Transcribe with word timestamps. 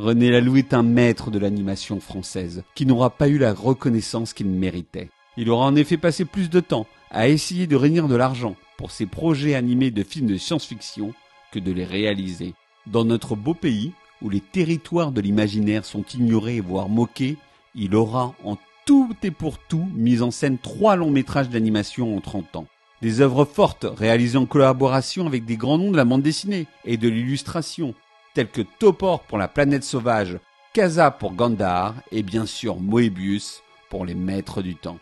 René 0.00 0.30
Laloux 0.30 0.56
est 0.56 0.72
un 0.72 0.82
maître 0.82 1.30
de 1.30 1.38
l'animation 1.38 2.00
française, 2.00 2.64
qui 2.74 2.86
n'aura 2.86 3.10
pas 3.10 3.28
eu 3.28 3.36
la 3.36 3.52
reconnaissance 3.52 4.32
qu'il 4.32 4.48
méritait. 4.48 5.10
Il 5.36 5.50
aura 5.50 5.66
en 5.66 5.76
effet 5.76 5.98
passé 5.98 6.24
plus 6.24 6.48
de 6.48 6.60
temps 6.60 6.86
à 7.10 7.28
essayer 7.28 7.66
de 7.66 7.76
réunir 7.76 8.08
de 8.08 8.16
l'argent 8.16 8.56
pour 8.78 8.92
ses 8.92 9.04
projets 9.04 9.54
animés 9.54 9.90
de 9.90 10.02
films 10.02 10.28
de 10.28 10.38
science-fiction 10.38 11.12
que 11.52 11.58
de 11.58 11.70
les 11.70 11.84
réaliser. 11.84 12.54
Dans 12.86 13.04
notre 13.04 13.36
beau 13.36 13.52
pays, 13.52 13.92
où 14.22 14.30
les 14.30 14.40
territoires 14.40 15.12
de 15.12 15.20
l'imaginaire 15.20 15.84
sont 15.84 16.04
ignorés 16.14 16.60
voire 16.60 16.88
moqués, 16.88 17.36
il 17.74 17.94
aura 17.94 18.34
en 18.42 18.56
tout 18.86 19.14
et 19.22 19.30
pour 19.30 19.58
tout 19.58 19.86
mis 19.94 20.22
en 20.22 20.30
scène 20.30 20.56
trois 20.56 20.96
longs 20.96 21.10
métrages 21.10 21.50
d'animation 21.50 22.16
en 22.16 22.22
30 22.22 22.56
ans. 22.56 22.66
Des 23.02 23.20
œuvres 23.20 23.44
fortes 23.44 23.86
réalisées 23.98 24.38
en 24.38 24.46
collaboration 24.46 25.26
avec 25.26 25.44
des 25.44 25.58
grands 25.58 25.76
noms 25.76 25.90
de 25.90 25.96
la 25.98 26.06
bande 26.06 26.22
dessinée 26.22 26.66
et 26.86 26.96
de 26.96 27.08
l'illustration, 27.10 27.94
tels 28.34 28.48
que 28.48 28.62
Topor 28.62 29.20
pour 29.20 29.38
la 29.38 29.48
planète 29.48 29.84
sauvage, 29.84 30.38
Kaza 30.72 31.10
pour 31.10 31.32
Gandhar 31.34 31.94
et 32.12 32.22
bien 32.22 32.46
sûr 32.46 32.78
Moebius 32.78 33.62
pour 33.88 34.04
les 34.04 34.14
maîtres 34.14 34.62
du 34.62 34.76
temps. 34.76 34.98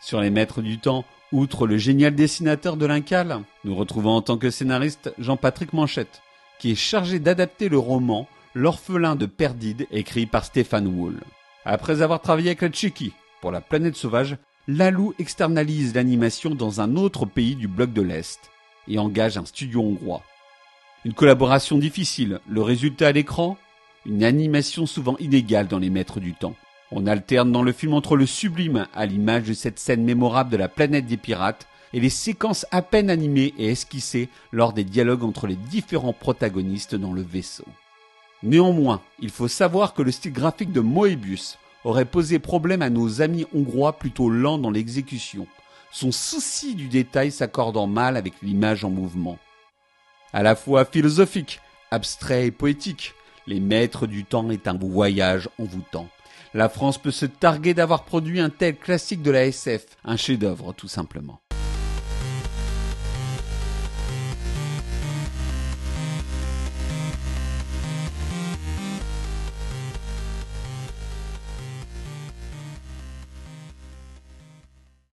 Sur 0.00 0.20
les 0.20 0.30
maîtres 0.30 0.60
du 0.60 0.78
temps, 0.78 1.04
outre 1.32 1.66
le 1.66 1.78
génial 1.78 2.14
dessinateur 2.14 2.76
de 2.76 2.86
l'Incal, 2.86 3.40
nous 3.64 3.74
retrouvons 3.74 4.16
en 4.16 4.22
tant 4.22 4.36
que 4.36 4.50
scénariste 4.50 5.14
Jean-Patrick 5.18 5.72
Manchette, 5.72 6.22
qui 6.58 6.72
est 6.72 6.76
chargé 6.76 7.18
d'adapter 7.18 7.68
le 7.68 7.78
roman 7.78 8.28
L'orphelin 8.56 9.16
de 9.16 9.26
Perdide 9.26 9.86
écrit 9.90 10.26
par 10.26 10.44
Stéphane 10.44 10.86
Wool. 10.86 11.20
Après 11.64 12.02
avoir 12.02 12.20
travaillé 12.20 12.50
avec 12.50 12.62
la 12.62 12.68
Tchéquie 12.68 13.12
pour 13.40 13.50
la 13.50 13.60
planète 13.60 13.96
sauvage, 13.96 14.36
Lalou 14.68 15.12
externalise 15.18 15.94
l'animation 15.94 16.54
dans 16.54 16.80
un 16.80 16.96
autre 16.96 17.26
pays 17.26 17.56
du 17.56 17.68
bloc 17.68 17.92
de 17.92 18.02
l'Est 18.02 18.38
et 18.88 18.98
engage 18.98 19.36
un 19.36 19.44
studio 19.44 19.80
hongrois. 19.80 20.22
Une 21.06 21.12
collaboration 21.12 21.76
difficile, 21.76 22.40
le 22.48 22.62
résultat 22.62 23.08
à 23.08 23.12
l'écran? 23.12 23.58
Une 24.06 24.24
animation 24.24 24.86
souvent 24.86 25.18
inégale 25.18 25.68
dans 25.68 25.78
les 25.78 25.90
maîtres 25.90 26.18
du 26.18 26.32
temps. 26.32 26.54
On 26.92 27.06
alterne 27.06 27.52
dans 27.52 27.62
le 27.62 27.72
film 27.72 27.92
entre 27.92 28.16
le 28.16 28.24
sublime, 28.24 28.86
à 28.94 29.04
l'image 29.04 29.42
de 29.42 29.52
cette 29.52 29.78
scène 29.78 30.02
mémorable 30.02 30.48
de 30.48 30.56
la 30.56 30.68
planète 30.68 31.04
des 31.04 31.18
pirates, 31.18 31.66
et 31.92 32.00
les 32.00 32.08
séquences 32.08 32.64
à 32.70 32.80
peine 32.80 33.10
animées 33.10 33.52
et 33.58 33.68
esquissées 33.68 34.30
lors 34.50 34.72
des 34.72 34.84
dialogues 34.84 35.24
entre 35.24 35.46
les 35.46 35.56
différents 35.56 36.14
protagonistes 36.14 36.94
dans 36.94 37.12
le 37.12 37.20
vaisseau. 37.20 37.66
Néanmoins, 38.42 39.02
il 39.20 39.28
faut 39.28 39.48
savoir 39.48 39.92
que 39.92 40.02
le 40.02 40.10
style 40.10 40.32
graphique 40.32 40.72
de 40.72 40.80
Moebius 40.80 41.58
aurait 41.84 42.06
posé 42.06 42.38
problème 42.38 42.80
à 42.80 42.88
nos 42.88 43.20
amis 43.20 43.44
hongrois 43.54 43.98
plutôt 43.98 44.30
lents 44.30 44.58
dans 44.58 44.70
l'exécution, 44.70 45.46
son 45.92 46.12
souci 46.12 46.74
du 46.74 46.88
détail 46.88 47.30
s'accordant 47.30 47.86
mal 47.86 48.16
avec 48.16 48.32
l'image 48.42 48.86
en 48.86 48.90
mouvement. 48.90 49.38
À 50.34 50.42
la 50.42 50.56
fois 50.56 50.84
philosophique, 50.84 51.60
abstrait 51.92 52.46
et 52.46 52.50
poétique, 52.50 53.14
Les 53.46 53.60
Maîtres 53.60 54.08
du 54.08 54.24
Temps 54.24 54.50
est 54.50 54.66
un 54.66 54.76
voyage 54.76 55.48
envoûtant. 55.60 56.08
La 56.54 56.68
France 56.68 56.98
peut 56.98 57.12
se 57.12 57.24
targuer 57.24 57.72
d'avoir 57.72 58.04
produit 58.04 58.40
un 58.40 58.50
tel 58.50 58.76
classique 58.76 59.22
de 59.22 59.30
la 59.30 59.46
SF, 59.46 59.86
un 60.04 60.16
chef-d'œuvre 60.16 60.72
tout 60.72 60.88
simplement. 60.88 61.40